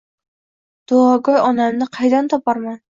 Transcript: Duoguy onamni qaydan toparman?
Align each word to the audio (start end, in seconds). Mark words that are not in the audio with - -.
Duoguy 0.93 1.39
onamni 1.51 1.93
qaydan 2.01 2.35
toparman? 2.37 2.79